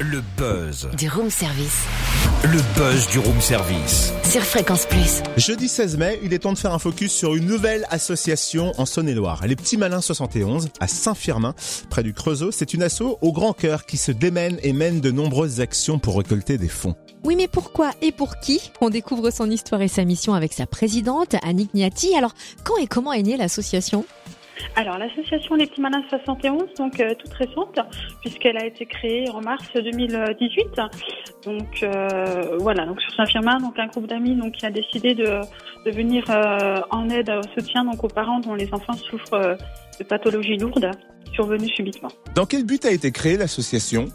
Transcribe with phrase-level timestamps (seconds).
[0.00, 0.88] Le buzz.
[0.96, 1.82] Du room service.
[2.44, 4.12] Le buzz du room service.
[4.22, 5.22] Sur Fréquence Plus.
[5.36, 8.86] Jeudi 16 mai, il est temps de faire un focus sur une nouvelle association en
[8.86, 9.44] Saône-et-Loire.
[9.48, 11.52] Les Petits Malins 71 à Saint-Firmin,
[11.90, 12.52] près du Creusot.
[12.52, 16.16] C'est une asso au grand cœur qui se démène et mène de nombreuses actions pour
[16.16, 16.94] récolter des fonds.
[17.24, 18.70] Oui, mais pourquoi et pour qui?
[18.80, 22.14] On découvre son histoire et sa mission avec sa présidente, Annick Niati.
[22.14, 24.04] Alors, quand et comment est née l'association?
[24.76, 27.78] Alors, l'association Les Petits Malins 71, donc euh, toute récente,
[28.20, 30.66] puisqu'elle a été créée en mars 2018.
[31.44, 35.40] Donc euh, voilà, donc sur Saint-Firmin, donc un groupe d'amis donc qui a décidé de,
[35.86, 39.56] de venir euh, en aide au soutien donc aux parents dont les enfants souffrent
[39.98, 40.90] de pathologies lourdes
[41.32, 42.10] survenues subitement.
[42.34, 44.06] Dans quel but a été créée l'association?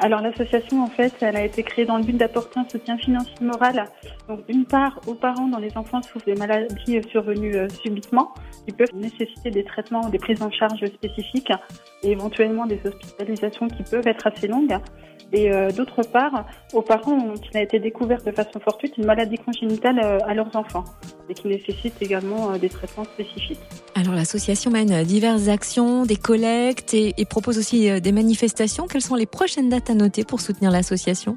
[0.00, 3.34] Alors l'association, en fait, elle a été créée dans le but d'apporter un soutien financier
[3.42, 3.84] moral,
[4.28, 8.32] donc d'une part aux parents dont les enfants souffrent des maladies survenues euh, subitement,
[8.66, 11.52] qui peuvent nécessiter des traitements ou des prises en charge spécifiques,
[12.02, 14.78] et éventuellement des hospitalisations qui peuvent être assez longues.
[15.32, 19.04] Et euh, d'autre part, aux parents dont il a été découvert de façon fortuite une
[19.04, 20.84] maladie congénitale euh, à leurs enfants,
[21.30, 23.60] et qui nécessite également des traitements spécifiques.
[23.94, 28.86] Alors l'association mène diverses actions, des collectes et, et propose aussi des manifestations.
[28.86, 31.36] Quelles sont les prochaines dates à noter pour soutenir l'association?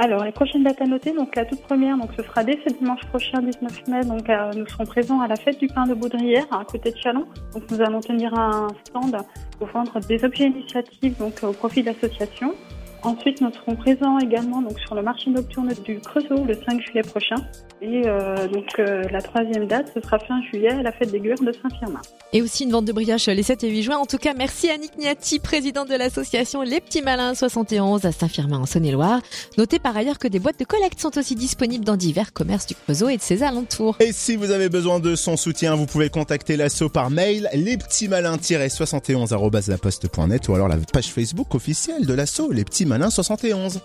[0.00, 2.72] Alors, les prochaines dates à noter, donc la toute première, donc ce sera dès ce
[2.72, 4.00] dimanche prochain, 19 mai.
[4.04, 6.96] Donc, euh, nous serons présents à la fête du pain de Baudrière, à côté de
[6.96, 7.26] Chalon.
[7.52, 9.16] Donc, nous allons tenir un stand
[9.58, 12.54] pour vendre des objets initiatives, donc au profit de l'association.
[13.02, 17.02] Ensuite, nous serons présents également donc sur le marché nocturne du Creusot le 5 juillet
[17.02, 17.36] prochain.
[17.80, 21.20] Et euh, donc euh, la troisième date, ce sera fin juillet à la fête des
[21.20, 22.00] Gures de Saint-Firmin.
[22.32, 23.98] Et aussi une vente de brioches les 7 et 8 juin.
[23.98, 28.58] En tout cas, merci Annick Niati, présidente de l'association Les Petits Malins 71 à Saint-Firmin
[28.58, 29.20] en Saône-et-Loire.
[29.58, 32.74] Notez par ailleurs que des boîtes de collecte sont aussi disponibles dans divers commerces du
[32.74, 33.96] Creusot et de ses alentours.
[34.00, 40.48] Et si vous avez besoin de son soutien, vous pouvez contacter l'asso par mail lespetitsmalins-71@laposte.net
[40.48, 43.82] ou alors la page Facebook officielle de l'asso Les Petits Malins 71.